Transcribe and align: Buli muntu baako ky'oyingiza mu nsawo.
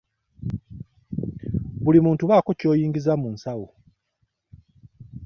Buli 1.83 1.99
muntu 2.05 2.23
baako 2.29 2.51
ky'oyingiza 2.59 3.13
mu 3.21 3.27
nsawo. 3.35 3.67